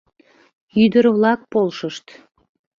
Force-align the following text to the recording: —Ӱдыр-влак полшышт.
—Ӱдыр-влак 0.83 1.41
полшышт. 1.51 2.05